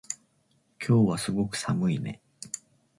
[0.83, 2.23] 今日はすごく寒いね